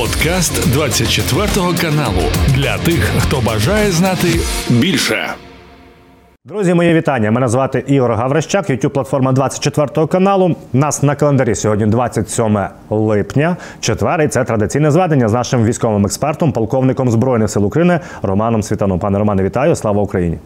[0.00, 1.46] Подкаст 24
[1.80, 2.22] каналу
[2.54, 4.28] для тих, хто бажає знати
[4.70, 5.28] більше.
[6.44, 7.30] Друзі, мої вітання.
[7.30, 10.56] Мене звати Ігор Гаврищак, youtube платформа 24 каналу.
[10.72, 12.58] Нас на календарі сьогодні 27
[12.90, 13.56] липня.
[13.80, 18.98] Четвер, і це традиційне зведення з нашим військовим експертом, полковником збройних сил України Романом Світаном.
[18.98, 19.76] Пане Романе, вітаю!
[19.76, 20.38] Слава Україні!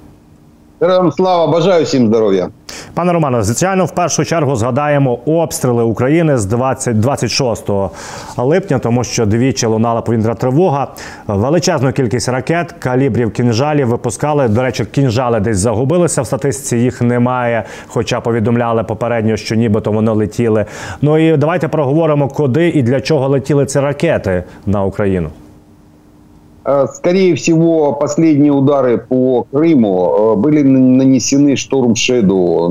[0.84, 2.48] Героям слава, бажаю всім здоров'я.
[2.94, 7.70] Пане Романе, звичайно, в першу чергу згадаємо обстріли України з 20, 26
[8.36, 10.88] липня, тому що двічі лунала повітряна тривога.
[11.26, 14.48] Величезну кількість ракет, калібрів, кінжалів випускали.
[14.48, 16.76] До речі, кінжали десь загубилися в статистиці.
[16.76, 20.64] Їх немає, хоча повідомляли попередньо, що нібито вони летіли.
[21.02, 25.30] Ну і давайте проговоримо, куди і для чого летіли ці ракети на Україну.
[26.66, 32.68] Э, скорее всего, последние удары по Крыму э, были нанесены Шторм Шеду.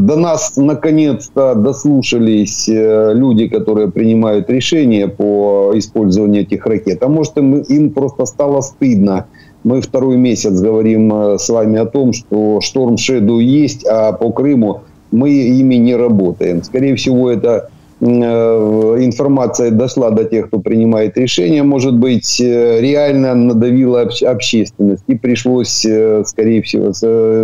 [0.00, 7.02] До нас наконец-то дослушались э, люди, которые принимают решения по использованию этих ракет.
[7.02, 9.26] А может им, им просто стало стыдно.
[9.62, 14.82] Мы второй месяц говорим с вами о том, что Шторм Шеду есть, а по Крыму
[15.10, 16.62] мы ими не работаем.
[16.62, 17.70] Скорее всего, это
[18.04, 25.04] информация дошла до тех, кто принимает решения, может быть, э, реально надавила общественность.
[25.06, 26.92] И пришлось, э, скорее всего,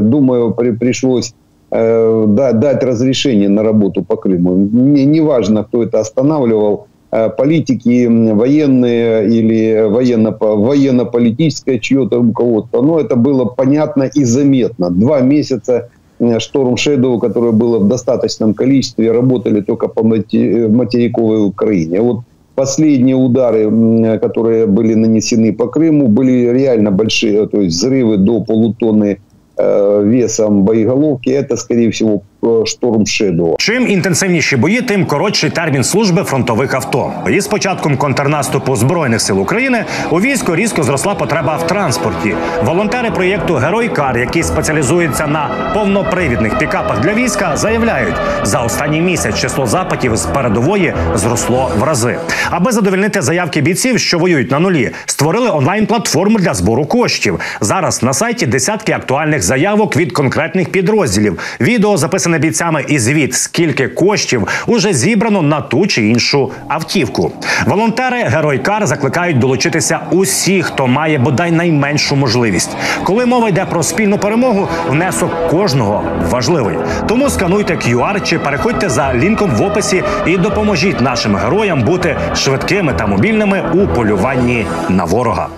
[0.03, 1.35] думаю, пришлось
[1.71, 4.57] дать разрешение на работу по Крыму.
[4.57, 12.83] Неважно, кто это останавливал, политики, военные или военно, военно-политическое чье-то руководство.
[12.83, 14.91] Но это было понятно и заметно.
[14.91, 15.91] Два месяца
[16.39, 22.01] Шторм Shadow, которое было в достаточном количестве, работали только по материковой Украине.
[22.01, 22.21] Вот
[22.55, 29.19] последние удары, которые были нанесены по Крыму, были реально большие, то есть взрывы до полутонны
[29.63, 32.23] Э, весом боєголовки, это, скорее всего,
[32.67, 33.55] шторм Shadow.
[33.59, 37.13] Чим інтенсивніші бої, тим коротший термін служби фронтових авто.
[37.31, 42.35] І з початком контрнаступу збройних сил України у війську різко зросла потреба в транспорті.
[42.65, 49.39] Волонтери проєкту Герой Кар, які спеціалізуються на повнопривідних пікапах для війська, заявляють, за останній місяць
[49.39, 52.19] число запитів з передової зросло в рази.
[52.51, 57.41] Аби задовільнити заявки бійців, що воюють на нулі, створили онлайн платформу для збору коштів.
[57.61, 61.39] Зараз на сайті десятки актуальних заявок від конкретних підрозділів.
[61.61, 67.33] Відео записане бійцями і звіт, скільки коштів уже зібрано на ту чи іншу автівку.
[67.67, 72.71] Волонтери Герой Кар закликають долучитися усі, хто має бодай найменшу можливість.
[73.05, 76.77] Коли мова йде про спільну перемогу, внесок кожного важливий.
[77.09, 82.93] Тому скануйте QR чи переходьте за лінком в описі і допоможіть нашим героям бути швидкими
[82.93, 85.49] та мобільними у полюванні на ворога.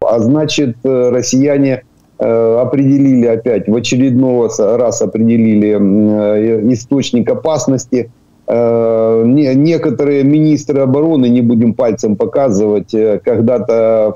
[0.00, 1.80] А значит, россияне э,
[2.18, 8.10] определили опять, в очередной раз определили э, источник опасности.
[8.48, 12.92] Некоторые министры обороны, не будем пальцем показывать,
[13.24, 14.14] когда-то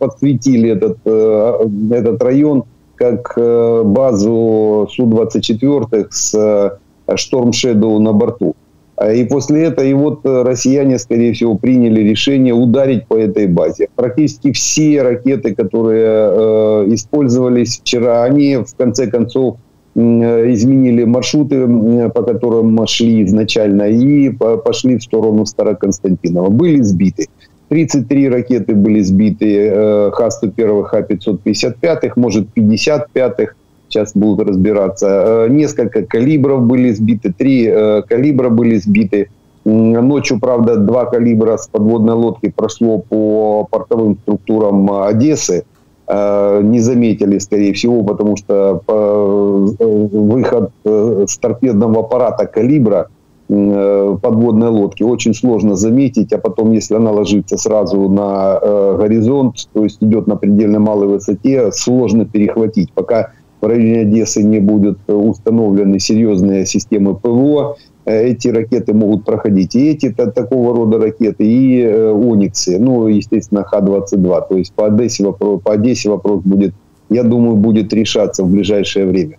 [0.00, 2.64] подсветили этот, этот район
[2.96, 6.78] как базу Су-24 с
[7.14, 8.56] Шторм Shadow на борту.
[8.96, 13.46] А, и после этого, и вот э, россияне, скорее всего, приняли решение ударить по этой
[13.46, 13.88] базе.
[13.94, 19.58] Практически все ракеты, которые э, использовались вчера, они в конце концов
[19.94, 21.66] э, изменили маршруты,
[22.08, 26.48] по которым шли изначально, и пошли в сторону Староконстантинова.
[26.48, 27.26] Были сбиты.
[27.68, 33.54] 33 ракеты были сбиты э, Х-101, Х-555, может 55-х
[33.88, 35.06] сейчас будут разбираться.
[35.46, 39.28] Э, несколько калибров были сбиты, три э, калибра были сбиты.
[39.64, 45.64] Ночью, правда, два калибра с подводной лодки прошло по портовым структурам Одессы.
[46.06, 53.08] Э, не заметили, скорее всего, потому что выход с торпедного аппарата калибра
[53.48, 58.58] подводной лодки очень сложно заметить, а потом, если она ложится сразу на
[58.96, 62.92] горизонт, то есть идет на предельно малой высоте, сложно перехватить.
[62.92, 69.74] Пока в районе Одессы не будут установлены серьезные системы ПВО, э, эти ракеты могут проходить.
[69.74, 74.48] И эти такого рода ракеты, и э, Ониксы, ну, естественно, Х-22.
[74.48, 76.74] То есть по Одессе, вопрос, по Одессе вопрос будет,
[77.08, 79.38] я думаю, будет решаться в ближайшее время.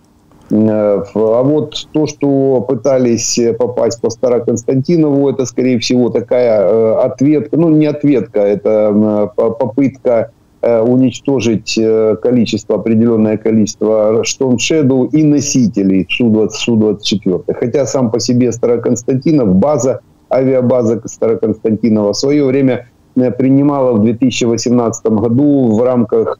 [0.50, 7.68] Э, а вот то, что пытались попасть по Староконстантинову, это, скорее всего, такая ответка, ну,
[7.68, 16.48] не ответка, это попытка Э, уничтожить э, количество, определенное количество Storm Shadow и носителей Су-20,
[16.50, 17.54] Су-24.
[17.54, 20.00] Хотя сам по себе Староконстантинов, база,
[20.30, 26.38] авиабаза Староконстантинова в свое время э, принимала в 2018 году в рамках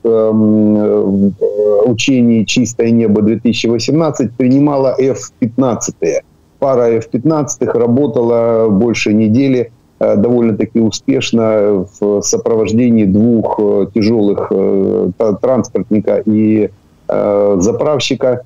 [1.86, 6.22] учений «Чистое небо-2018» принимала F-15.
[6.58, 13.58] пара F-15 работала больше недели довольно-таки успешно в сопровождении двух
[13.94, 14.52] тяжелых
[15.40, 16.70] транспортника и
[17.08, 18.42] заправщика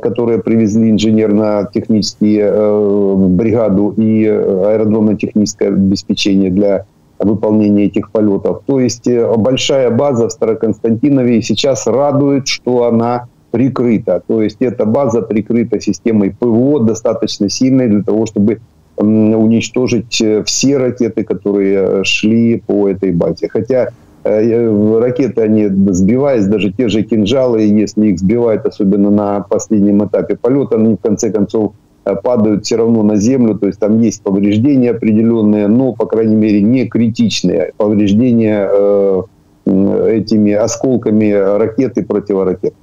[0.00, 6.86] которые привезли инженерно-технические э, бригаду и аэродромно-техническое обеспечение для
[7.18, 8.62] выполнения этих полетов.
[8.66, 14.22] То есть э, большая база в Староконстантинове сейчас радует, что она прикрыта.
[14.26, 18.60] То есть эта база прикрыта системой ПВО достаточно сильной для того, чтобы
[18.96, 23.48] уничтожить э, все ракеты, которые шли по этой базе.
[23.48, 23.90] Хотя
[24.26, 30.36] Э, ракеты, они сбиваясь, даже те же кинжалы, если их сбивают, особенно на последнем этапе
[30.36, 34.22] полета, они в конце концов э, падают все равно на землю, то есть там есть
[34.22, 39.22] повреждения определенные, но, по крайней мере, не критичные повреждения э,
[39.66, 42.74] этими осколками ракет і противоракет.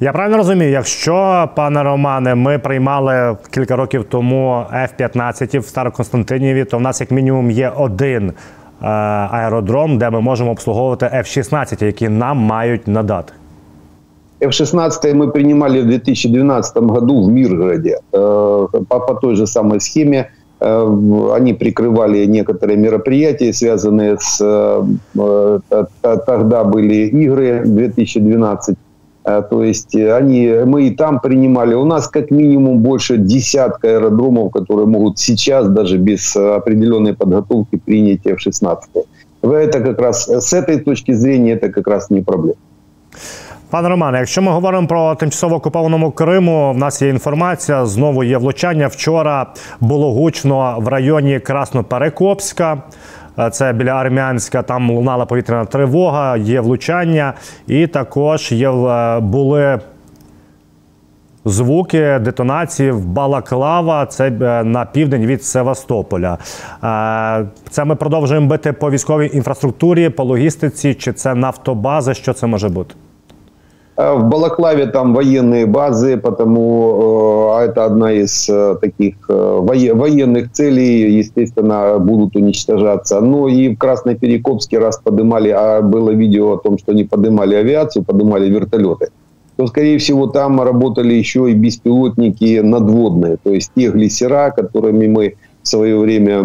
[0.00, 6.78] Я правильно розумію, якщо пане Романе, ми приймали кілька років тому F-15 в Староконстантиніві, то
[6.78, 8.32] в нас як мінімум є один
[8.82, 8.86] Е,
[9.30, 13.32] аеродром, де ми можемо обслуговувати F-16, які нам мають надати.
[14.40, 20.30] F-16 мы принимали в 2012 году в Миргороде э, по, по той же самой схеме.
[20.60, 24.40] Э, они прикрывали некоторые мероприятия, связанные с...
[24.40, 25.60] Э,
[26.26, 28.85] тогда были игры 2012 Э,
[29.26, 31.74] то есть э, они, мы и там принимали.
[31.74, 37.76] У нас как минимум больше десятка аэродромов, которые могут сейчас даже без э, определенной подготовки
[37.76, 38.76] принять F-16.
[39.42, 42.56] Это как раз с этой точки зрения это как раз не проблема.
[43.70, 47.86] Пане Романе, якщо ми говоримо про тимчасово окупованому Криму, в нас є інформація.
[47.86, 48.86] Знову є влучання.
[48.86, 49.46] Вчора
[49.80, 52.82] було гучно в районі Красноперекопська.
[53.39, 54.61] Е, це біля Армянська.
[54.61, 57.33] Там лунала повітряна тривога, є влучання,
[57.67, 59.79] і також є е, були.
[61.45, 66.37] Звуки детонації в Балаклава, це е, на південь від Севастополя.
[67.69, 72.13] Це ми продовжуємо бити по військовій інфраструктурі, по логістиці, чи це нафтобази?
[72.13, 72.95] Що це може бути?
[73.97, 81.17] Э, в Балаклаве там военные базы, потому э, это одна из э, таких военных целей,
[81.17, 83.19] естественно, будут уничтожаться.
[83.21, 88.05] Но и в Красноперекопске раз поднимали, а было видео о том, что они поднимали авиацию,
[88.05, 89.09] поднимали вертолеты,
[89.55, 95.33] то, скорее всего, там работали еще и беспилотники надводные, то есть те глиссера, которыми мы
[95.63, 96.43] в свое время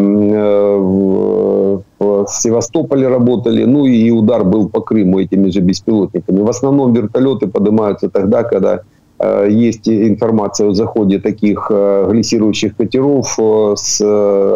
[2.26, 6.40] в Севастополе работали, ну и удар был по Крыму этими же беспилотниками.
[6.40, 8.80] В основном вертолеты поднимаются тогда, когда
[9.18, 14.00] э, есть информация о заходе таких э, глиссирующих катеров э, с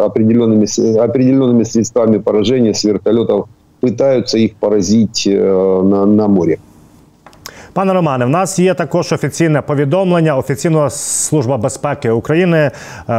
[0.05, 0.67] определенными,
[0.99, 3.47] определенными средствами поражения с вертолетов,
[3.79, 6.59] пытаются их поразить на, на море.
[7.77, 10.37] Пане Романе, в нас є також офіційне повідомлення.
[10.37, 12.71] Офіційна служба безпеки України е,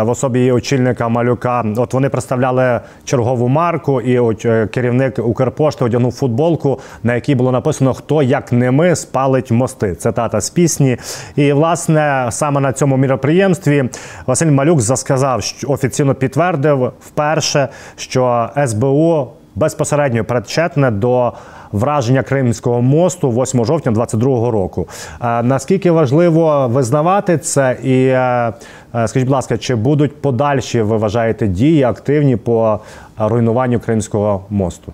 [0.02, 1.64] в особі її очільника малюка.
[1.76, 7.52] От вони представляли чергову марку, і от е, керівник Укрпошти одягнув футболку, на якій було
[7.52, 9.94] написано Хто як не ми спалить мости.
[9.94, 10.96] Цитата з пісні.
[11.36, 13.90] І власне саме на цьому міроприємстві
[14.26, 21.32] Василь Малюк засказав, що офіційно підтвердив вперше, що СБУ безпосередньо причетне до
[21.73, 24.87] враження Кримського мосту 8 жовтня 2022 року.
[25.21, 28.53] Е, наскільки важливо визнавати це, і е,
[28.95, 32.79] е, скажіть, будь ласка, чи будуть подальші ви вважаєте дії активні по
[33.17, 34.93] руйнуванню Кримського мосту?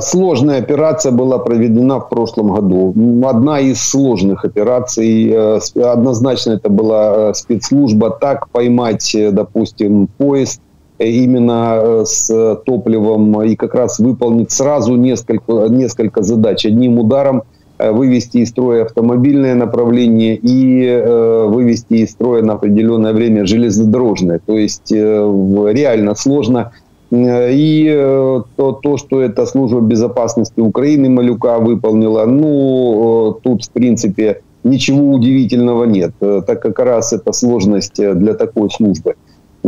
[0.00, 2.94] Сложная операция была проведена в прошлом году.
[3.24, 5.36] Одна из сложных операций.
[5.74, 8.10] Однозначно это была спецслужба.
[8.10, 10.60] Так поймать, допустим, поезд
[10.99, 16.65] именно э, с топливом и как раз выполнить сразу несколько, несколько задач.
[16.65, 17.43] Одним ударом
[17.77, 24.41] э, вывести из строя автомобильное направление и э, вывести из строя на определенное время железнодорожное.
[24.45, 26.71] То есть э, реально сложно.
[27.11, 33.71] И э, то, то, что эта служба безопасности Украины Малюка выполнила, ну, э, тут, в
[33.71, 39.15] принципе, ничего удивительного нет, так как раз это сложность для такой службы.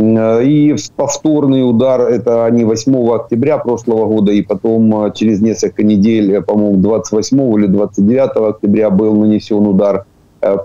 [0.02, 5.82] Э, и повторный удар, это они 8 октября прошлого года, и потом э, через несколько
[5.84, 10.06] недель, э, по-моему, 28 или 29 октября был нанесен удар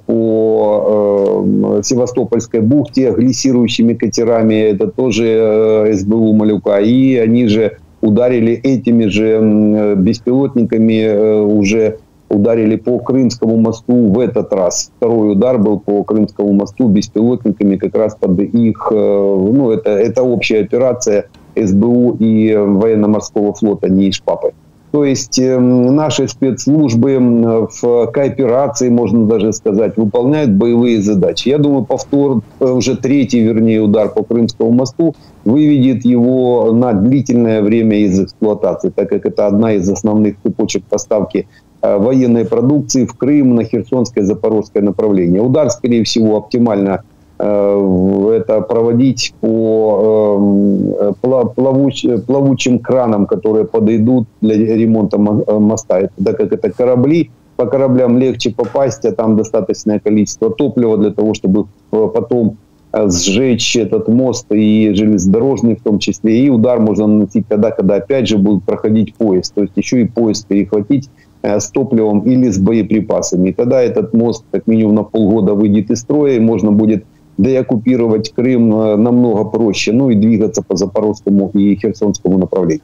[0.08, 1.44] по
[1.78, 4.72] э, Севастопольской бухте глиссирующими катерами.
[4.72, 6.80] Это тоже э, СБУ Малюка.
[6.80, 14.92] И они же ударили этими же беспилотниками уже ударили по Крымскому мосту в этот раз.
[14.98, 20.24] Второй удар был по Крымскому мосту беспилотниками как раз под их, э, ну, это, это
[20.24, 24.54] общая операция СБУ и военно-морского флота, не из Папы.
[24.92, 31.50] То есть э, наши спецслужбы в кооперации, можно даже сказать, выполняют боевые задачи.
[31.50, 37.62] Я думаю, повтор, э, уже третий, вернее, удар по Крымскому мосту выведет его на длительное
[37.62, 41.48] время из эксплуатации, так как это одна из основных цепочек поставки
[41.82, 45.42] военной продукции в Крым на Херсонское Запорожское направление.
[45.42, 47.04] Удар, скорее всего, оптимально
[47.40, 56.10] Э, это проводить по эм, плавуч, плавучим кранам, которые подойдут для ремонта моста.
[56.24, 61.36] Так как это корабли, по кораблям легче попасть, а там достаточное количество топлива для того,
[61.36, 62.58] чтобы э, потом
[62.92, 66.40] э, сжечь этот мост и железнодорожный в том числе.
[66.40, 69.54] И удар можно наносить тогда, когда опять же будет проходить поезд.
[69.54, 71.10] То есть еще и поезд перехватить
[71.43, 73.49] с топливом или с боеприпасами.
[73.49, 77.05] И тогда этот мост как минимум на полгода выйдет из строя, и можно будет
[77.39, 82.81] деоккупировать Крим э, намного проще, ну і двигатися по Запорозькому і Херсонському направлінню.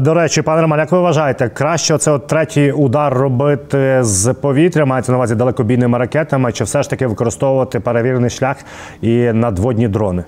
[0.00, 4.84] До речі, пане Роман, як ви вважаєте, краще це от третій удар робити з повітря,
[4.84, 8.56] мається на увазі далекобійними ракетами, чи все ж таки використовувати перевірений шлях
[9.02, 10.24] і надводні дрони?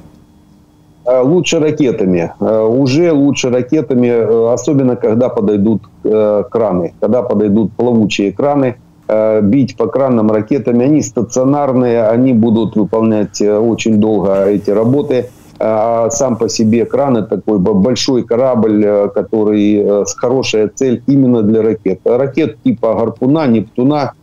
[1.05, 2.31] Е, лучше ракетами.
[2.41, 9.87] Е, уже лучше ракетами, особенно когда подойдут краны, когда подойдут плавучие краны, Э, бить по
[9.87, 10.85] кранам ракетами.
[10.85, 15.29] Они стационарные, они будут выполнять э, очень долго эти работы.
[15.59, 21.41] А сам по себе кран это такой большой корабль, э, который с хорошая цель именно
[21.41, 21.99] для ракет.
[22.05, 24.13] Ракет типа Гарпуна, Нептуна,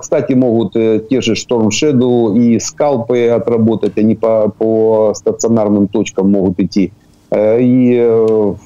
[0.00, 6.58] кстати, могут те же Storm Shadow и скалпы отработать, они по, по стационарным точкам могут
[6.60, 6.92] идти.
[7.34, 7.96] И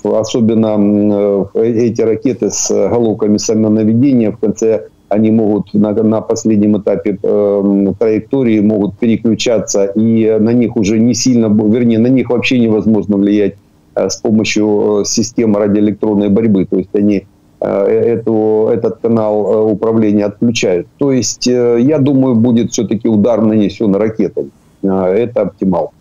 [0.05, 7.93] особенно эти ракеты с головками самонаведения в конце они могут на, на последнем этапе э,
[7.99, 13.55] траектории могут переключаться, и на них уже не сильно, вернее, на них вообще невозможно влиять
[13.95, 16.67] э, с помощью э, системы радиоэлектронной борьбы.
[16.67, 17.25] То есть они э,
[17.62, 20.88] эту, этот канал э, управления отключают.
[20.98, 24.50] То есть, э, я думаю, будет все-таки удар нанесен ракетами.
[24.84, 25.92] Э, это оптимал.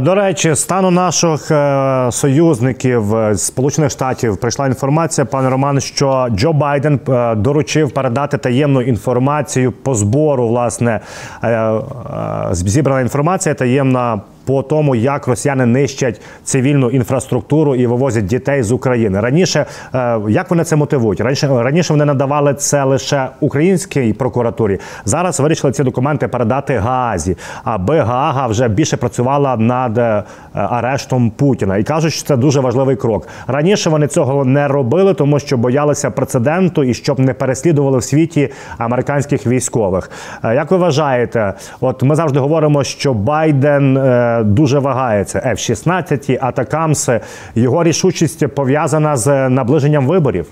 [0.00, 3.02] До речі, стану наших е, союзників
[3.32, 9.72] з Сполучених Штатів прийшла інформація, пане Роман, що Джо Байден е, доручив передати таємну інформацію
[9.72, 10.48] по збору.
[10.48, 11.00] Власне
[11.44, 11.80] е,
[12.52, 19.19] зібрана інформація таємна по тому, як росіяни нищать цивільну інфраструктуру і вивозять дітей з України.
[19.19, 21.21] Раніше е, як вони це мотивують?
[21.21, 24.79] Раніше раніше вони надавали це лише українській прокуратурі.
[25.05, 30.23] Зараз вирішили ці документи передати Гаазі, аби Гаага вже більше працювала над е,
[30.53, 31.77] арештом Путіна.
[31.77, 33.27] І кажуть, що це дуже важливий крок.
[33.47, 38.49] Раніше вони цього не робили, тому що боялися прецеденту і щоб не переслідували в світі
[38.77, 40.11] американських військових.
[40.43, 43.97] Е, як ви вважаєте, от ми завжди говоримо, що Байден
[44.44, 45.38] дуже вагається.
[45.46, 47.20] F-16, Атакамси.
[47.54, 50.46] Його рішучість пов'язана з наближенням виборів.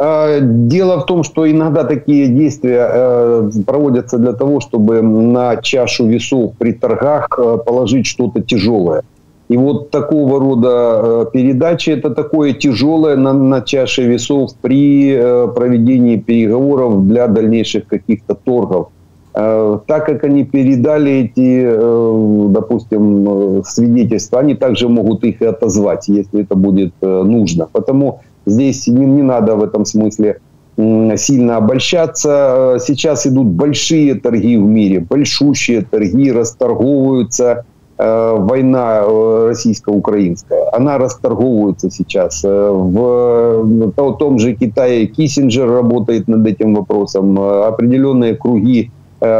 [0.00, 6.54] Дело в том, что иногда такие действия э, проводятся для того, чтобы на чашу весов
[6.58, 9.02] при торгах э, положить что-то тяжелое.
[9.50, 10.68] И вот такого рода
[11.02, 15.18] э, передачи это такое тяжелое на, на чаше весов при
[15.54, 18.88] проведении переговоров для дальнейших каких-то торгов.
[19.37, 25.45] Э, так как они передали эти, э, допустим, э, свидетельства, они также могут их и
[25.45, 27.67] отозвать, если это будет нужно.
[27.71, 30.39] Потому здесь не, не надо в этом смысле
[30.77, 32.77] сильно обольщаться.
[32.79, 37.65] Сейчас идут большие торги в мире, большущие торги, расторговываются.
[37.97, 39.05] Война
[39.47, 42.43] российско-украинская, она расторговывается сейчас.
[42.43, 47.39] В том же Китае Киссинджер работает над этим вопросом.
[47.39, 48.91] Определенные круги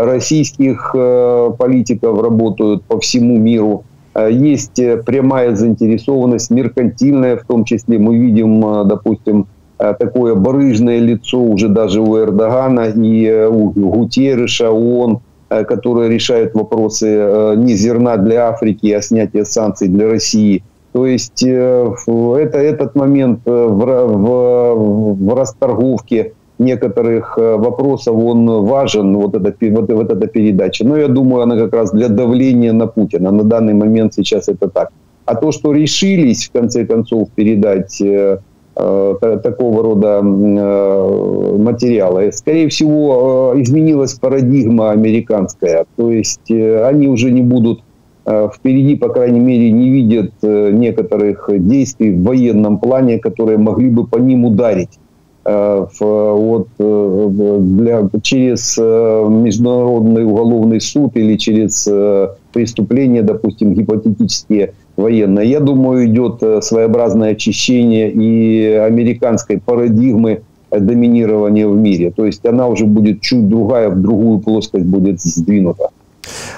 [0.05, 3.83] российских э, политиков работают по всему миру.
[4.13, 4.75] Э, есть
[5.05, 7.99] прямая заинтересованность, меркантильная в том числе.
[7.99, 16.09] Мы видим, допустим, такое барыжное лицо уже даже у Эрдогана и у Гутерреша, ООН, которые
[16.09, 20.63] решают вопросы не зерна для Африки, а снятия санкций для России.
[20.93, 29.35] То есть это, этот момент в, в, в расторговке некоторых э, вопросов он важен, вот
[29.35, 30.85] эта, вот, вот эта передача.
[30.85, 33.31] Но я думаю, она как раз для давления на Путина.
[33.31, 34.89] На данный момент сейчас это так.
[35.25, 38.37] А то, что решились, в конце концов, передать э,
[38.75, 45.85] э, такого рода э, материалы, скорее всего, э, изменилась парадигма американская.
[45.95, 47.81] То есть э, они уже не будут
[48.25, 53.89] э, впереди, по крайней мере, не видят э, некоторых действий в военном плане, которые могли
[53.89, 54.99] бы по ним ударить.
[55.47, 61.87] Э, э, для, через э, Международный уголовный суд или через
[62.51, 65.47] преступления, допустим, гипотетические военные.
[65.47, 72.11] Я думаю, идет своеобразное очищение и американской парадигмы доминирования в мире.
[72.11, 75.89] То есть она уже будет чуть другая, в другую плоскость будет сдвинута.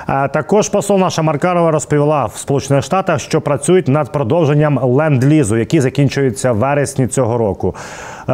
[0.07, 6.51] Також посол наша Маркарова розповіла в Сполучених Штатах, що працюють над продовженням ленд-лізу, який закінчується
[6.51, 7.75] в вересні цього року.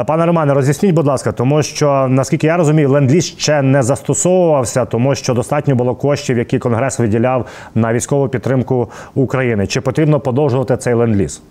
[0.08, 5.16] Пане Романе, роз'ясніть, будь ласка, тому що наскільки я розумію, ленд-ліз ще не застосовувався, тому
[5.16, 9.68] що достатньо було коштів, які конгрес виділяв на військову підтримку України.
[9.68, 11.42] Чи потрібно подовжувати цей ленд-ліз?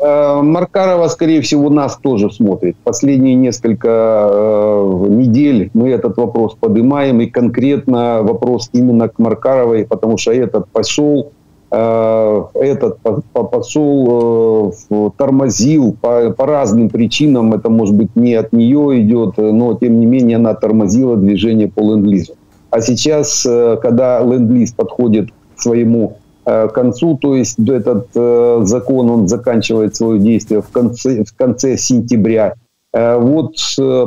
[0.00, 2.76] Э, Маркарова, скорее всего, нас тоже смотрит.
[2.84, 3.88] Последние несколько
[4.32, 10.68] э, недель мы этот вопрос поднимаем, и конкретно вопрос именно к Маркаровой, потому что этот
[10.68, 11.32] посол,
[11.70, 12.98] э, этот
[13.32, 14.74] посол
[15.18, 20.06] тормозил по, по разным причинам, это может быть не от нее идет, но тем не
[20.06, 22.32] менее она тормозила движение по ленд-лизу.
[22.70, 23.42] А сейчас,
[23.82, 30.18] когда ленд-лиз подходит к своему Э, концу, то есть этот э, закон, он заканчивает свое
[30.18, 32.54] действие в конце, в конце сентября.
[32.92, 33.56] Э, вот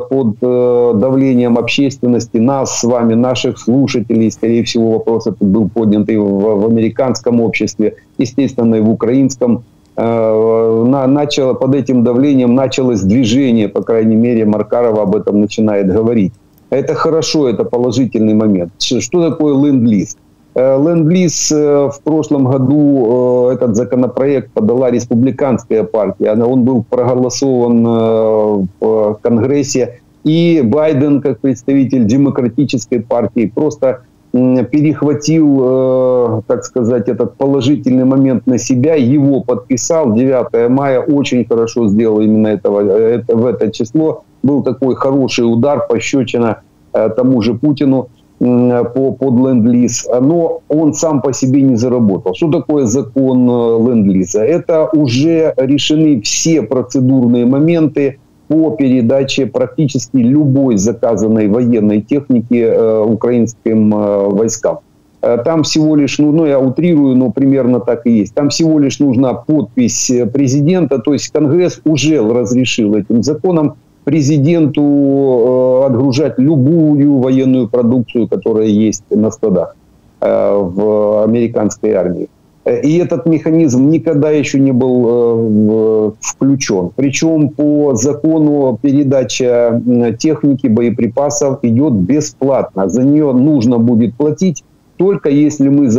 [0.09, 6.17] под давлением общественности, нас с вами, наших слушателей, скорее всего, вопрос этот был поднят и
[6.17, 9.63] в, в американском обществе, естественно, и в украинском,
[9.95, 16.33] начало, под этим давлением началось движение, по крайней мере, Маркарова об этом начинает говорить.
[16.71, 18.71] Это хорошо, это положительный момент.
[18.79, 20.17] Что такое ленд-лиз?
[20.55, 26.33] Э, Ленд-лиз э, в прошлом году э, этот законопроект подала республиканская партия.
[26.33, 29.99] Он был проголосован в Конгрессе.
[30.23, 38.95] И Байден, как представитель демократической партии, просто перехватил, так сказать, этот положительный момент на себя,
[38.95, 44.23] его подписал 9 мая, очень хорошо сделал именно этого, это, в это число.
[44.41, 48.09] Был такой хороший удар, пощечина тому же Путину
[48.43, 52.33] по, под ленд-лиз, но он сам по себе не заработал.
[52.33, 54.43] Что такое закон э, ленд-лиза?
[54.43, 63.93] Это уже решены все процедурные моменты по передаче практически любой заказанной военной техники э, украинским
[63.93, 64.79] э, войскам.
[65.21, 68.33] Э, там всего лишь, ну, ну я утрирую, но примерно так и есть.
[68.35, 75.85] Там всего лишь нужна подпись президента, то есть Конгресс уже разрешил этим законом президенту э,
[75.85, 79.75] отгружать любую военную продукцию, которая есть на складах
[80.21, 82.29] э, в американской армии.
[82.65, 86.91] И этот механизм никогда еще не был э, включен.
[86.95, 89.81] Причем по закону передача
[90.17, 92.87] техники, боеприпасов идет бесплатно.
[92.87, 94.63] За нее нужно будет платить
[94.95, 95.89] только если мы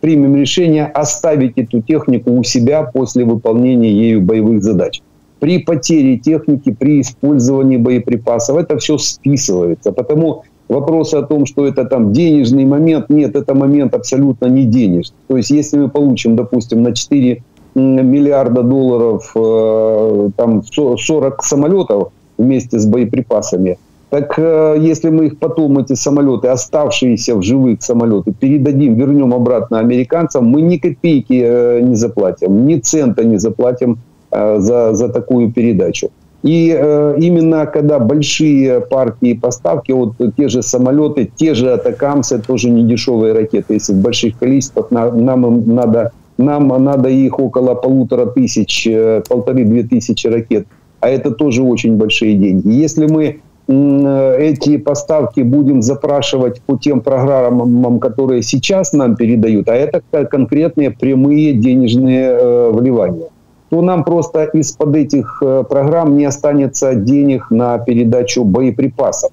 [0.00, 5.02] примем решение оставить эту технику у себя после выполнения ею боевых задач
[5.40, 8.58] при потере техники, при использовании боеприпасов.
[8.58, 9.92] Это все списывается.
[9.92, 15.16] Потому вопрос о том, что это там денежный момент, нет, это момент абсолютно не денежный.
[15.26, 17.42] То есть если мы получим, допустим, на 4
[17.74, 23.78] миллиарда долларов э, там 40 самолетов вместе с боеприпасами,
[24.10, 29.78] так э, если мы их потом, эти самолеты, оставшиеся в живых самолеты, передадим, вернем обратно
[29.78, 33.98] американцам, мы ни копейки э, не заплатим, ни цента не заплатим
[34.32, 36.10] за, за такую передачу.
[36.42, 42.70] И э, именно когда большие партии поставки, вот те же самолеты, те же атакамсы, тоже
[42.70, 48.24] не дешевые ракеты, если в больших количествах, нам, нам надо, нам надо их около полутора
[48.24, 50.66] тысяч, э, полторы-две тысячи ракет,
[51.00, 52.70] а это тоже очень большие деньги.
[52.70, 60.02] Если мы эти поставки будем запрашивать по тем программам, которые сейчас нам передают, а это
[60.24, 63.28] конкретные прямые денежные э, вливания
[63.70, 69.30] то нам просто из-под этих э, программ не останется денег на передачу боеприпасов.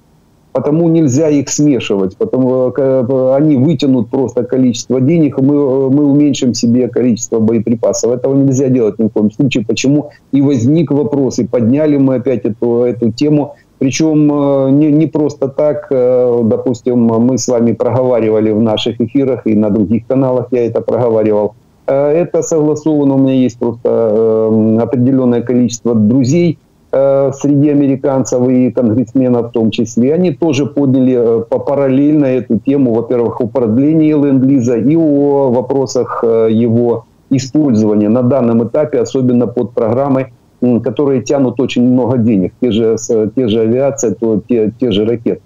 [0.52, 6.54] Потому нельзя их смешивать, потому э, они вытянут просто количество денег, мы, э, мы уменьшим
[6.54, 8.12] себе количество боеприпасов.
[8.12, 9.64] Этого нельзя делать ни в коем случае.
[9.66, 10.10] Почему?
[10.30, 13.56] И возник вопрос, и подняли мы опять эту, эту тему.
[13.78, 14.26] Причем
[14.76, 20.04] не, не просто так, допустим, мы с вами проговаривали в наших эфирах и на других
[20.08, 26.58] каналах я это проговаривал– Э, это согласовано, у меня есть просто э, определенное количество друзей
[26.92, 30.14] э, среди американцев и конгрессменов в том числе.
[30.14, 38.08] Они тоже подняли параллельно эту тему, во-первых, о продлении ленд-лиза и о вопросах его использования
[38.08, 40.32] на данном этапе, особенно под программы,
[40.82, 42.52] которые тянут очень много денег.
[42.60, 42.96] Те же,
[43.34, 45.40] те же авиация, то те, те же ракеты.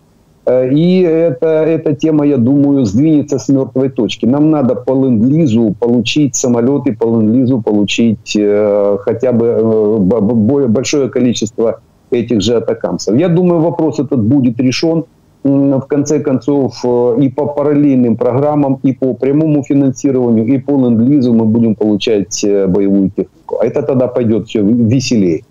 [0.45, 4.27] Э, и это, эта тема, я думаю, сдвинется с мертвой точки.
[4.27, 11.81] Нам надо по ленд-лизу получить самолеты, по ленд-лизу получить э, хотя бы э, большое количество
[12.11, 13.17] этих же атакамсов.
[13.17, 15.05] Я думаю, вопрос этот будет решен.
[15.45, 16.85] в конце концов,
[17.19, 23.11] и по параллельным программам, и по прямому финансированию, и по ленд-лизу мы будем получать боевую
[23.11, 23.59] технику.
[23.61, 25.43] А это тогда пойдет все веселее.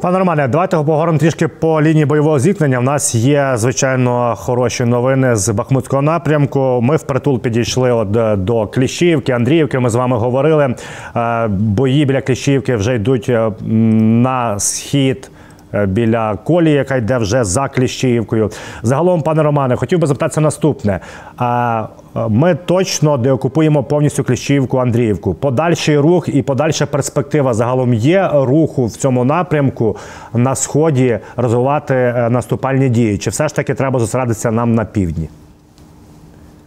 [0.00, 2.78] Пане Романе, давайте поговоримо трішки по лінії бойового зіткнення.
[2.78, 6.80] У нас є звичайно хороші новини з Бахмутського напрямку.
[6.82, 8.10] Ми впритул підійшли от
[8.44, 9.78] до Кліщівки, Андріївки.
[9.78, 10.74] Ми з вами говорили.
[11.16, 15.30] Е, бої біля Кліщівки вже йдуть е, на схід.
[15.74, 18.50] Е, біля колії, яка йде вже за Кліщіївкою.
[18.82, 21.00] Загалом, пане Романе, хотів би запитатися наступне:
[22.29, 25.33] ми точно деокупуємо повністю Кліщіївку, Андріївку.
[25.33, 29.95] Подальший рух і подальша перспектива загалом є руху в цьому напрямку
[30.33, 33.17] на сході розвивати е, наступальні дії.
[33.17, 35.29] Чи все ж таки треба зосередитися нам на півдні?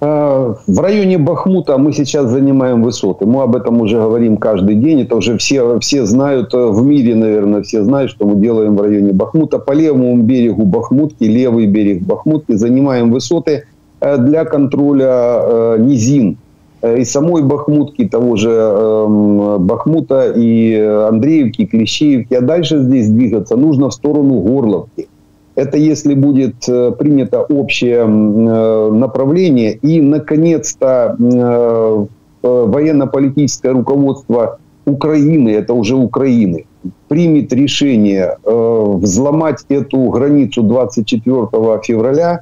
[0.00, 3.24] В районе Бахмута мы сейчас занимаем высоты.
[3.24, 5.00] Мы об этом уже говорим каждый день.
[5.00, 8.82] Это уже все, все знают, э, в мире, наверное, все знают, что мы делаем в
[8.82, 9.58] районе Бахмута.
[9.58, 13.62] По левому берегу Бахмутки, левый берег Бахмутки, занимаем высоты э,
[14.01, 16.37] Для контроля э, низин
[16.83, 22.33] и самой Бахмутки, того же эм, Бахмута и Андреевки, Клещеевки.
[22.33, 25.07] А дальше здесь двигаться нужно в сторону Горловки.
[25.55, 32.05] Это если будет э, принято общее э, направление и, наконец-то, э,
[32.41, 36.65] военно-политическое руководство Украины, это уже Украины,
[37.07, 41.35] примет решение взломать эту границу 24
[41.83, 42.41] февраля,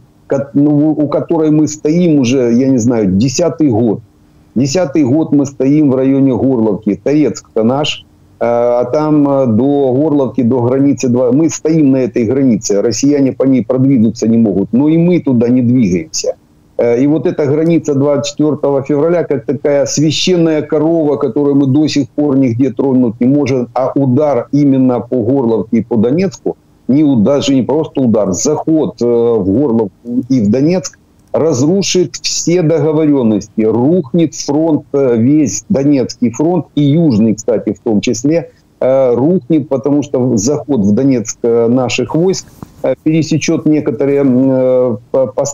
[0.56, 4.02] у которой мы стоим уже, я не знаю, десятый год.
[4.56, 7.00] Десятый год мы стоим в районе Горловки.
[7.04, 8.06] Торецк-то наш–
[8.40, 8.46] Э,
[8.82, 11.32] а там э, до Горловки, до границы 2.
[11.34, 15.50] Мы стоим на этой границе, россияне по ней продвинуться не могут, но и мы туда
[15.50, 16.36] не двигаемся.
[16.78, 22.10] Э, и вот эта граница 24 февраля, как такая священная корова, которую мы до сих
[22.12, 26.56] пор нигде тронуть не можем, а удар именно по Горловке и по Донецку,
[26.90, 29.92] не, даже не просто удар, заход в Горловку
[30.28, 31.00] и в Донецк
[31.32, 38.52] разрушит все договоренности, рухнет фронт, э, весь Донецкий фронт и Южный, кстати, в том числе,
[38.80, 42.48] э, рухнет, потому что заход в Донецк э, наших войск
[43.04, 44.24] пересечет некоторые,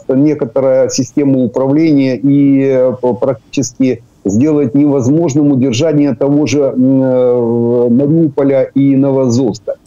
[0.10, 9.78] некоторая система управления и практически сделает невозможным удержание того же Мариуполя и Новозовска.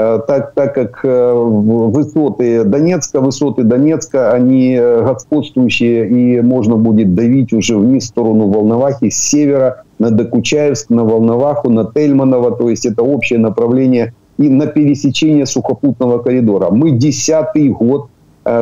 [0.00, 7.14] Э, так, так как э, высоты Донецка, высоты Донецка, они э, господствующие, и можно будет
[7.14, 12.70] давить уже вниз в сторону Волновахи, с севера на Докучаевск, на Волноваху, на Тельманово, то
[12.70, 16.70] есть это общее направление и на пересечение сухопутного коридора.
[16.70, 18.06] Мы десятый год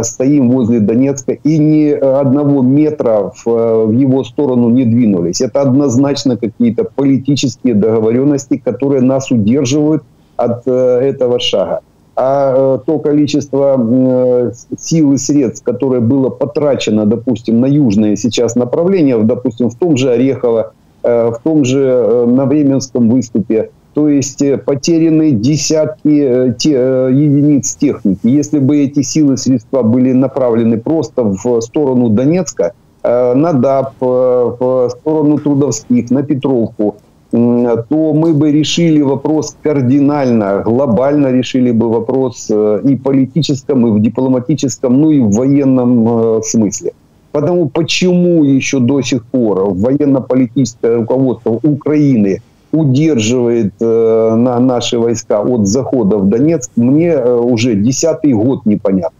[0.02, 5.40] стоим возле Донецка и ни одного метра в, в его сторону не двинулись.
[5.40, 10.02] Это однозначно какие-то политические договоренности, которые нас удерживают
[10.38, 11.80] от э, этого шага.
[12.16, 18.54] А э, то количество э, сил и средств, которое было потрачено, допустим, на южное сейчас
[18.54, 20.72] направление, допустим, в том же Орехово,
[21.02, 28.18] в том же на Временском выступе, то есть потеряны десятки единиц техники.
[28.24, 32.72] Если бы эти силы и средства были направлены просто в сторону Донецка,
[33.04, 36.96] на ДАП, в сторону Трудовских, на Петровку,
[37.30, 44.00] то мы бы решили вопрос кардинально, глобально решили бы вопрос э, и политическом, и в
[44.00, 46.92] дипломатическом, ну и в военном э, смысле.
[47.32, 52.40] Потому почему еще до сих пор военно-политическое руководство Украины
[52.72, 59.18] удерживает э, на наши войска от захода в Донецк, мне уже десятый год непонятно.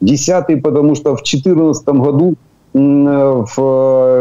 [0.00, 2.34] Десятый, потому что в 2014 году
[2.72, 3.58] в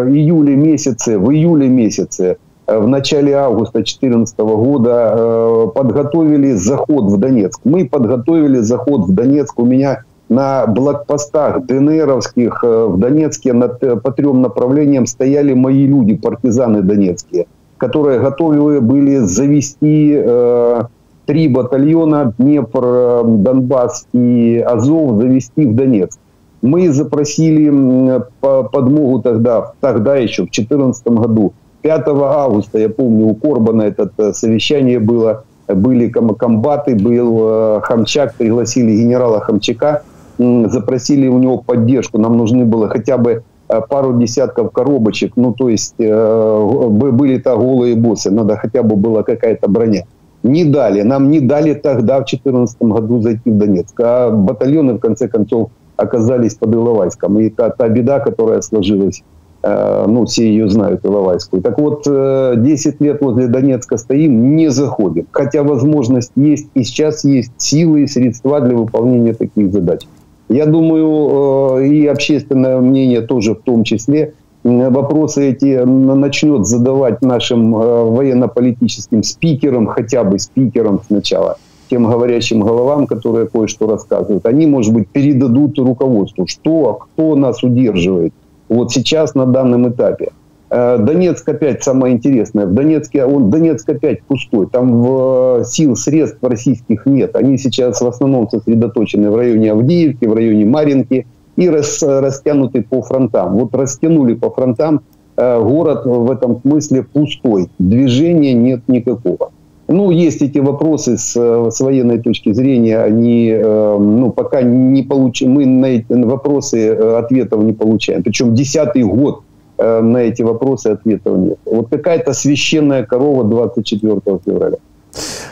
[0.10, 2.38] июле месяце, в июле месяце
[2.78, 7.62] в начале августа 2014 года э, подготовили заход в Донецк.
[7.64, 9.58] Мы подготовили заход в Донецк.
[9.58, 15.88] У меня на блокпостах ДНРовских э, в Донецке над, э, по трем направлениям стояли мои
[15.88, 20.82] люди, партизаны донецкие, которые готовы были завести э,
[21.26, 26.20] три батальона Днепр, Донбасс и Азов завести в Донецк.
[26.62, 33.84] Мы запросили подмогу тогда, тогда еще, в 2014 году, 5 августа, я помню, у Корбана
[33.84, 40.04] это э, совещание было, были комбаты, был э, Хамчак, пригласили генерала Хамчака,
[40.38, 42.18] запросили у него поддержку.
[42.18, 48.32] Нам нужны было хотя бы э, пару десятков коробочек, ну то есть были-то голые боссы,
[48.32, 50.04] надо хотя бы была какая-то броня.
[50.44, 55.00] Не дали, нам не дали тогда в 2014 году зайти в Донецк, а батальоны в
[55.00, 57.40] конце концов оказались под Иловайском.
[57.40, 59.22] И та, та беда, которая сложилась
[59.62, 61.62] ну, все ее знают, Иловайскую.
[61.62, 65.26] Так вот, 10 э, лет возле Донецка стоим, не заходим.
[65.32, 70.02] Хотя возможность есть, и сейчас есть силы и средства для выполнения таких задач.
[70.48, 79.24] Я думаю, и общественное мнение тоже в том числе, вопросы эти начнет задавать нашим военно-политическим
[79.24, 81.58] спикерам, хотя бы спикерам сначала,
[81.90, 84.46] тем говорящим головам, которые кое-что рассказывают.
[84.46, 88.34] Они, может быть, передадут руководству, что, кто нас удерживает
[88.70, 90.30] вот сейчас на данном этапе.
[90.70, 92.66] Э, Донецк опять самое интересное.
[92.66, 94.68] В Донецке, он, Донецк опять пустой.
[94.68, 97.36] Там в, сил, средств российских нет.
[97.36, 103.02] Они сейчас в основном сосредоточены в районе Авдеевки, в районе Маринки и рас, растянуты по
[103.02, 103.58] фронтам.
[103.58, 105.02] Вот растянули по фронтам,
[105.38, 107.70] э, город в этом смысле пустой.
[107.80, 109.52] Движения нет никакого.
[109.89, 111.37] Ну, есть эти вопросы с,
[111.71, 117.63] с военной точки зрения, они, э, ну, пока не получим, мы на эти вопросы ответов
[117.65, 118.23] не получаем.
[118.23, 119.43] Причем десятый год
[119.79, 121.59] Э, на эти вопросы ответов нет.
[121.65, 124.77] Вот какая-то священная корова 24 февраля.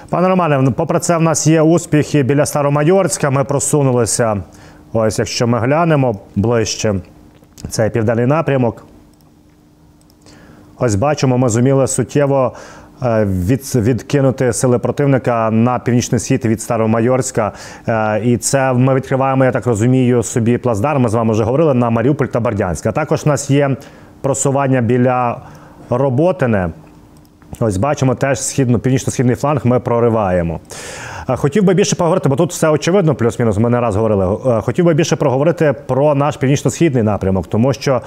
[0.08, 3.30] Пане Романе, попри це, в нас є успіхи біля Старомайорська.
[3.30, 4.42] Ми просунулися.
[4.92, 6.94] Ось, якщо ми глянемо ближче,
[7.68, 8.84] це південний напрямок.
[10.78, 12.58] Ось бачимо, ми зуміли суттєво е,
[13.01, 17.51] від, відкинути сили противника на північний схід від Старомайорська.
[17.87, 21.01] Е, і це ми відкриваємо, я так розумію, собі плацдарм.
[21.01, 22.85] Ми з вами вже говорили на Маріуполь та Бердянськ.
[22.85, 23.75] А також у нас є
[24.21, 25.41] просування біля
[25.89, 26.69] Роботине.
[27.59, 30.59] Ось бачимо теж східно, північно-східний фланг ми прориваємо.
[31.29, 34.37] Е, хотів би більше поговорити, бо тут все очевидно, плюс-мінус, ми не раз говорили.
[34.45, 38.01] Е, хотів би більше проговорити про наш північно-східний напрямок, тому що,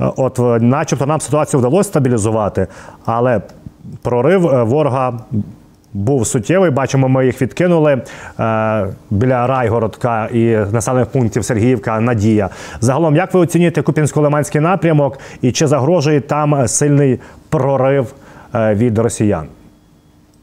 [0.00, 2.66] е, от, начебто, нам ситуацію вдалося стабілізувати,
[3.04, 3.40] але
[4.02, 5.20] прорив ворога
[5.92, 6.70] був суттєвий.
[6.70, 12.48] Бачимо, ми їх відкинули е, біля Райгородка і населених пунктів Сергіївка, Надія.
[12.80, 18.14] Загалом, як ви оцінюєте Купінсько-Лиманський напрямок і чи загрожує там сильний прорив
[18.54, 19.46] е, від росіян?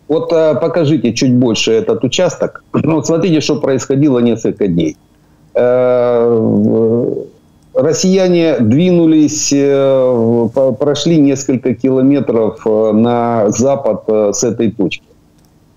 [0.08, 0.30] Вот
[0.62, 2.64] покажите чуть больше этот участок.
[2.84, 4.96] Ну, смотрите, что происходило несколько дней.
[7.78, 15.04] Э, россияне двинулись, э, прошли несколько километров на запад с этой точки.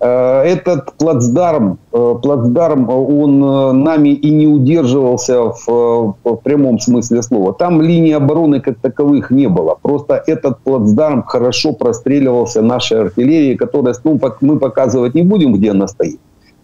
[0.03, 7.53] Э, этот плацдарм, э, плацдарм, он э, нами и не удерживался в прямом смысле слова.
[7.53, 9.77] Там линии обороны как таковых не было.
[9.79, 15.87] Просто этот плацдарм хорошо простреливался нашей артиллерией, которая, ну, мы показывать не будем, где она
[15.87, 16.19] стоит.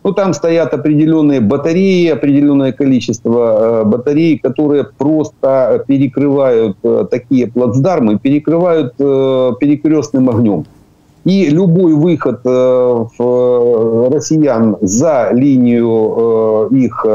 [0.08, 6.78] Ну, там стоят определенные батареи, определенное количество батарей, которые просто перекрывают
[7.12, 10.63] такие плацдармы, перекрывают перекрестным огнем.
[11.26, 17.06] И любой выход э, э, россиян за линию э, их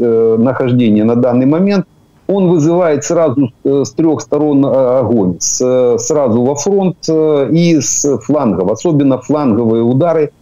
[0.00, 1.86] нахождения на данный момент,
[2.26, 5.36] он вызывает сразу с трех сторон огонь.
[5.38, 8.72] Сразу во фронт и с флангов.
[8.72, 10.32] Особенно фланговые удары,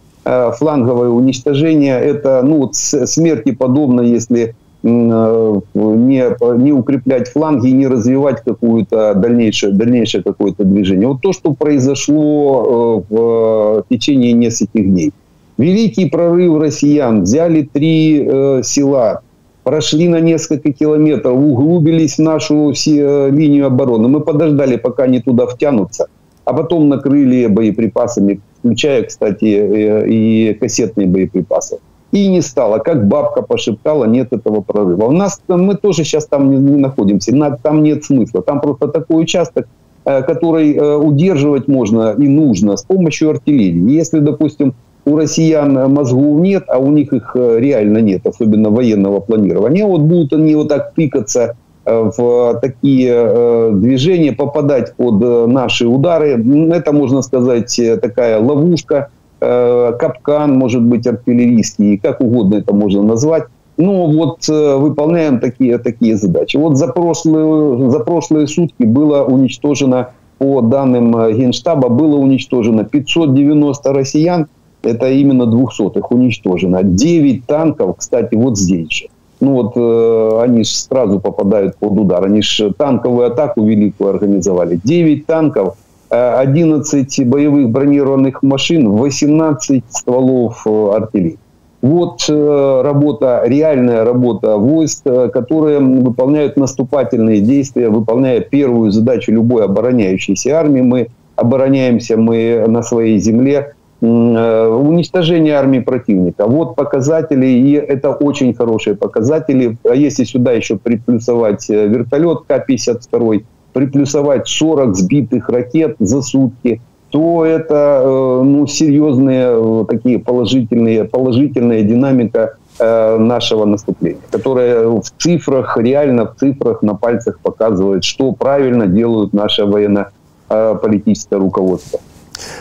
[0.57, 1.99] фланговое уничтожение.
[1.99, 9.73] Это ну, смерти подобно, если Э, не, не укреплять фланги и не развивать какую-то дальнейшее,
[9.73, 11.07] дальнейшее какое-то движение.
[11.07, 15.11] Вот то, что произошло э, в течение нескольких дней.
[15.57, 17.23] Великий прорыв россиян.
[17.23, 19.19] Взяли три э, села,
[19.63, 24.07] прошли на несколько километров, углубились в нашу линию обороны.
[24.07, 26.07] Мы подождали, пока они туда втянутся,
[26.45, 31.79] а потом накрыли боеприпасами, включая, кстати, и кассетные боеприпасы
[32.11, 32.79] и не стало.
[32.79, 35.05] Как бабка пошептала, нет этого прорыва.
[35.05, 37.31] У нас мы тоже сейчас там не, не находимся,
[37.63, 38.41] там нет смысла.
[38.41, 39.67] Там просто такой участок,
[40.05, 43.91] э, который э, удерживать можно и нужно с помощью артиллерии.
[43.91, 44.73] Если, допустим,
[45.05, 50.01] у россиян мозгов нет, а у них их э, реально нет, особенно военного планирования, вот
[50.01, 56.43] будут они вот так тыкаться в такие движения, попадать под наши удары.
[56.71, 59.09] Это, можно сказать, такая ловушка–
[59.41, 63.43] Э, капкан, может быть, артиллерийский, как угодно это можно назвать.
[63.77, 66.57] Но вот э, выполняем такие, такие задачи.
[66.57, 73.93] Вот за прошлые, за прошлые сутки было уничтожено, по данным э, Генштаба, было уничтожено 590
[73.93, 74.47] россиян,
[74.83, 76.83] это именно 200 их уничтожено.
[76.83, 79.05] 9 танков, кстати, вот здесь же.
[79.41, 82.25] Ну вот э, они же сразу попадают под удар.
[82.25, 84.79] Они же танковую атаку великую организовали.
[84.83, 85.75] 9 танков–
[86.09, 91.37] 11 боевых бронированных машин, 18 стволов э, артиллерии.
[91.81, 99.65] Вот э, работа, реальная работа войск, э, которые выполняют наступательные действия, выполняя первую задачу любой
[99.65, 100.81] обороняющейся армии.
[100.81, 106.45] Мы обороняемся мы на своей земле, уничтожение армии противника.
[106.45, 109.77] Вот показатели, и это очень хорошие показатели.
[109.83, 116.81] А если сюда еще приплюсовать вертолет К-52, приплюсовать 40 сбитых ракет за сутки,
[117.11, 125.77] то это э, ну, серьезные э, такие положительные, положительная динамика нашего наступления, которое в цифрах,
[125.77, 131.99] реально в цифрах на пальцах показывает, что правильно делают наше военно-политическое руководство.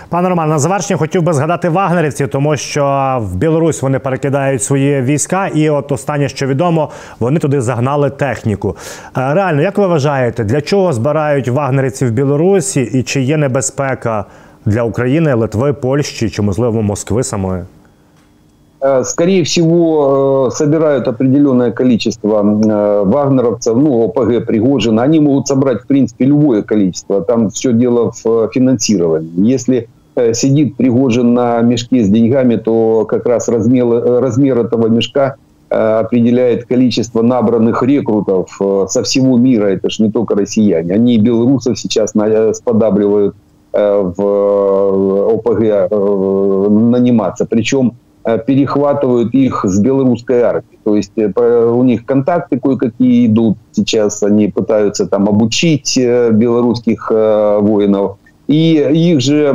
[0.08, 5.02] Пане Роман, на завершення хотів би згадати вагнерівців, тому що в Білорусь вони перекидають свої
[5.02, 8.76] війська, і от останнє, що відомо, вони туди загнали техніку.
[9.16, 14.24] Е, реально, як ви вважаєте, для чого збирають вагнерівців в Білорусі і чи є небезпека
[14.66, 17.62] для України, Литви, Польщі чи можливо Москви самої?
[18.80, 25.02] Э, скорее всего, э, собирают определенное количество э, вагнеровцев, ну, ОПГ Пригожина.
[25.02, 27.22] Они могут собрать, в принципе, любое количество.
[27.22, 29.50] Там все дело в финансировании.
[29.52, 29.88] Если
[30.32, 33.86] сидит Пригожин на мешке с деньгами, то как раз размер,
[34.20, 35.36] размер этого мешка
[35.68, 39.66] определяет количество набранных рекрутов со всего мира.
[39.66, 40.92] Это же не только россияне.
[40.92, 42.14] Они и белорусов сейчас
[42.56, 43.36] сподабливают
[43.72, 45.88] в ОПГ
[46.68, 47.46] наниматься.
[47.48, 47.92] Причем
[48.36, 50.78] перехватывают их с белорусской армии.
[50.84, 53.56] То есть э, у них контакты кое-какие идут.
[53.72, 58.18] Сейчас они пытаются там обучить э, белорусских воинов.
[58.46, 59.52] И их же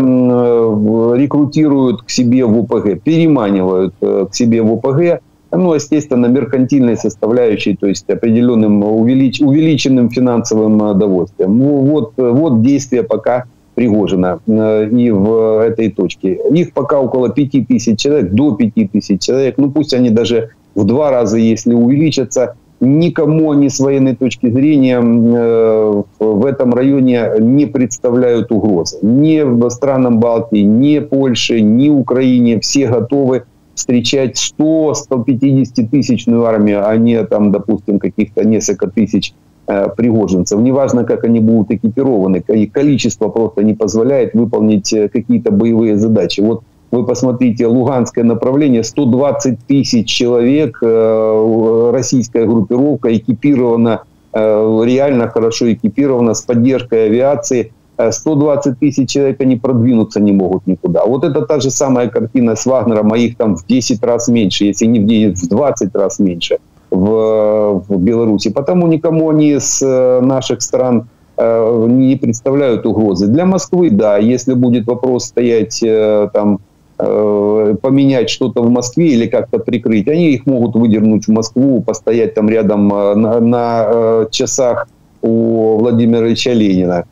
[1.17, 7.87] рекрутируют к себе в ОПГ, переманивают к себе в ОПГ, ну, естественно, меркантильной составляющей, то
[7.87, 11.57] есть определенным увелич, увеличенным финансовым довольствием.
[11.57, 16.39] Ну, вот, вот действие пока Пригожина э, и в этой точке.
[16.51, 19.57] Их пока около 5 тысяч человек, до 5 тысяч человек.
[19.57, 24.99] Ну пусть они даже в два раза, если увеличатся, никому они с военной точки зрения
[25.01, 28.99] э, в этом районе не представляют угрозы.
[29.01, 32.59] Ни в странам Балтии, ни Польше, ни Украине.
[32.59, 39.33] Все готовы встречать 100-150 тысячную армию, а не там, допустим, каких-то несколько тысяч
[39.65, 40.59] пригожинцев.
[40.59, 46.41] Неважно, как они будут экипированы, их количество просто не позволяет выполнить э, какие-то боевые задачи.
[46.41, 54.03] Вот вы посмотрите, Луганское направление, 120 тысяч человек, э, российская группировка экипирована,
[54.35, 57.71] реально хорошо экипирована, с поддержкой авиации.
[58.09, 61.05] 120 тысяч человек, они продвинуться не могут никуда.
[61.05, 64.65] Вот это та же самая картина с Вагнером, а их там в 10 раз меньше,
[64.65, 66.57] если не в 10, в 20 раз меньше
[66.93, 68.49] в, в Беларуси.
[68.51, 73.27] Потому никому они с э, наших стран э, не представляют угрозы.
[73.27, 76.59] Для Москвы, да, если будет вопрос стоять э, там,
[76.95, 82.47] поменять что-то в Москве или как-то прикрыть, они их могут выдернуть в Москву, постоять там
[82.47, 84.87] рядом на, на часах
[85.21, 87.05] у Владимира Ильича Ленина,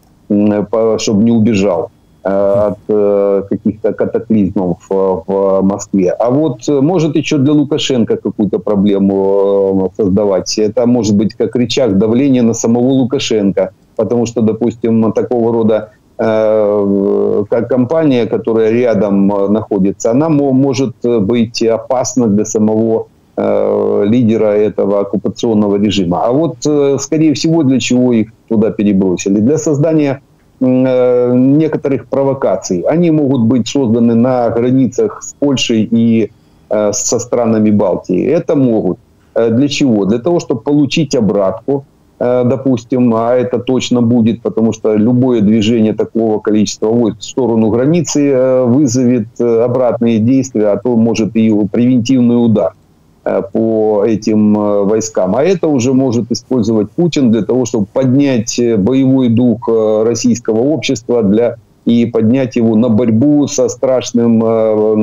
[0.98, 1.91] чтобы не убежал.
[2.24, 6.12] Э, от э, каких-то катаклизмов в Москве.
[6.12, 10.60] А вот э, может еще для Лукашенко какую-то проблему создавать.
[10.60, 13.72] Это может быть как рычаг давления на самого Лукашенко.
[13.96, 22.46] Потому что, допустим, такого рода как компания, которая рядом находится, она может быть опасна для
[22.46, 26.26] самого лидера этого оккупационного режима.
[26.26, 26.58] А вот,
[27.02, 29.40] скорее всего, для чего их туда перебросили?
[29.40, 30.31] Для создания Э,
[30.62, 32.82] некоторых провокаций.
[32.82, 36.32] Они могут быть созданы на границах с Польшей и
[36.70, 38.24] э, со странами Балтии.
[38.24, 39.00] Это могут.
[39.34, 40.06] Э, для чего?
[40.06, 41.86] Для того, чтобы получить обратку,
[42.20, 48.64] допустим, а это точно будет, потому что любое движение такого количества войск в сторону границы
[48.66, 52.74] вызовет обратные действия, а то может и превентивный удар.
[53.24, 55.36] Э, по этим э, войскам.
[55.36, 61.22] А это уже может использовать Путин для того, чтобы поднять э, боевой дух российского общества
[61.22, 64.40] для, и поднять его на борьбу со страшным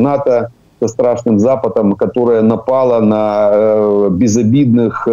[0.03, 0.51] НАТО,
[0.81, 5.07] со страшным Западом, которое напало на безобидных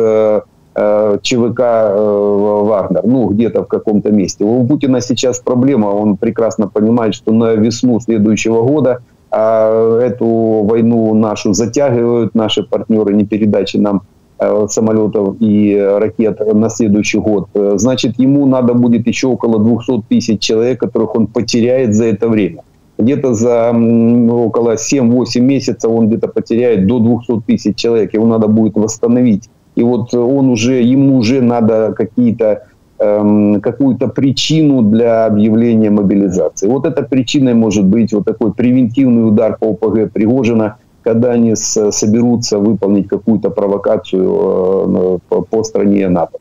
[0.73, 4.43] ЧВК Вагнер, ну, где-то в каком-то месте.
[4.43, 8.99] У Путина сейчас проблема, он прекрасно понимает, что на весну следующего года–
[9.37, 14.03] а эту войну нашу затягивают наши партнеры не передачи нам
[14.39, 17.49] э, самолетов и ракет на следующий год.
[17.53, 22.63] Значит, ему надо будет еще около 200 тысяч человек, которых он потеряет за это время.
[22.97, 28.13] Где-то за около 7-8 месяцев он где-то потеряет до 200 тысяч человек.
[28.13, 29.49] Его надо будет восстановить.
[29.75, 32.67] И вот он уже, ему уже надо какие-то
[33.02, 36.68] Эм, какую-то причину для объявления мобилизации.
[36.68, 42.58] Вот эта причиной может быть вот такой превентивный удар по ОПГ Пригожина, когда они соберутся
[42.58, 46.38] выполнить какую-то провокацию э, по стране НАТО.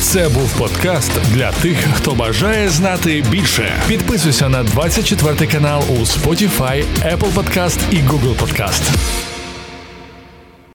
[0.00, 3.64] Це був подкаст для тих, хто бажає знати більше.
[3.88, 9.31] Підписуйся на 24 канал у Spotify, Apple Podcast і Google Podcast.